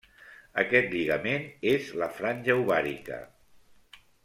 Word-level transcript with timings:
Aquest 0.61 0.87
lligament 0.95 1.45
és 1.73 1.91
la 2.05 2.09
franja 2.21 2.57
ovàrica. 2.65 3.21